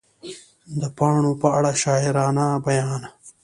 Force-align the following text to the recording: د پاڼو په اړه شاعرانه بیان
د 0.79 0.81
پاڼو 0.97 1.31
په 1.41 1.47
اړه 1.57 1.71
شاعرانه 1.83 2.45
بیان 2.65 3.01